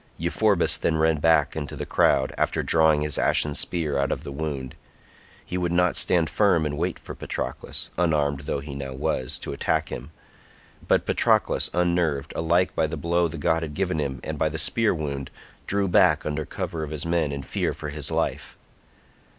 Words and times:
Euphorbus 0.17 0.79
then 0.79 0.95
ran 0.95 1.17
back 1.19 1.55
into 1.55 1.75
the 1.75 1.85
crowd, 1.85 2.33
after 2.35 2.63
drawing 2.63 3.01
his 3.03 3.19
ashen 3.19 3.53
spear 3.53 3.99
out 3.99 4.11
of 4.11 4.23
the 4.23 4.31
wound; 4.31 4.73
he 5.45 5.59
would 5.59 5.71
not 5.71 5.95
stand 5.95 6.27
firm 6.27 6.65
and 6.65 6.75
wait 6.75 6.97
for 6.97 7.13
Patroclus, 7.13 7.91
unarmed 7.99 8.39
though 8.39 8.61
he 8.61 8.73
now 8.73 8.93
was, 8.93 9.37
to 9.37 9.53
attack 9.53 9.89
him; 9.89 10.09
but 10.87 11.05
Patroclus 11.05 11.69
unnerved, 11.71 12.33
alike 12.35 12.73
by 12.75 12.87
the 12.87 12.97
blow 12.97 13.27
the 13.27 13.37
god 13.37 13.61
had 13.61 13.75
given 13.75 13.99
him 13.99 14.19
and 14.23 14.39
by 14.39 14.49
the 14.49 14.57
spear 14.57 14.91
wound, 14.91 15.29
drew 15.67 15.87
back 15.87 16.25
under 16.25 16.45
cover 16.45 16.81
of 16.81 16.89
his 16.89 17.05
men 17.05 17.31
in 17.31 17.43
fear 17.43 17.71
for 17.71 17.89
his 17.89 18.09
life. 18.09 18.57